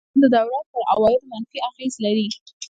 دا 0.03 0.03
چاره 0.09 0.31
د 0.31 0.33
دولت 0.39 0.65
پر 0.71 0.81
عوایدو 0.93 1.29
منفي 1.31 1.57
اغېز 1.69 1.93
لري. 2.05 2.27